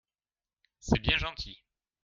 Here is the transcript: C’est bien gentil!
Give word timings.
C’est 0.79 0.99
bien 0.99 1.19
gentil! 1.19 1.63